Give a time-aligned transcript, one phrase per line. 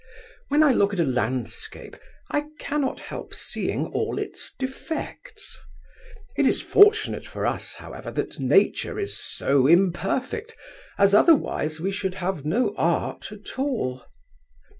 [0.47, 1.95] When I look at a landscape
[2.31, 5.59] I cannot help seeing all its defects.
[6.35, 10.55] It is fortunate for us, however, that Nature is so imperfect,
[10.97, 14.03] as otherwise we should have no art at all.